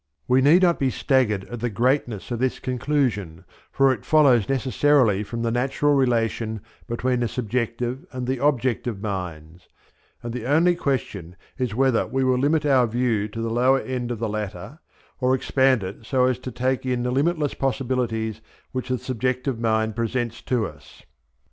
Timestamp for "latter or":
14.27-15.35